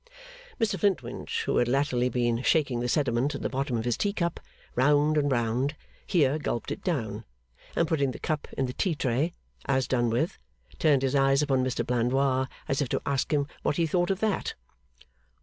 Mr 0.59 0.79
Flintwinch, 0.79 1.43
who 1.43 1.57
had 1.57 1.67
latterly 1.67 2.09
been 2.09 2.41
shaking 2.41 2.79
the 2.79 2.89
sediment 2.89 3.35
at 3.35 3.43
the 3.43 3.49
bottom 3.51 3.77
of 3.77 3.85
his 3.85 3.95
tea 3.95 4.11
cup, 4.13 4.39
round 4.73 5.15
and 5.15 5.31
round, 5.31 5.75
here 6.07 6.39
gulped 6.39 6.71
it 6.71 6.83
down, 6.83 7.23
and 7.75 7.87
putting 7.87 8.09
the 8.09 8.17
cup 8.17 8.47
in 8.57 8.65
the 8.65 8.73
tea 8.73 8.95
tray, 8.95 9.31
as 9.65 9.87
done 9.87 10.09
with, 10.09 10.39
turned 10.79 11.03
his 11.03 11.13
eyes 11.13 11.43
upon 11.43 11.63
Mr 11.63 11.85
Blandois 11.85 12.47
as 12.67 12.81
if 12.81 12.89
to 12.89 13.01
ask 13.05 13.31
him 13.31 13.45
what 13.61 13.75
he 13.77 13.85
thought 13.85 14.09
of 14.09 14.21
that? 14.21 14.55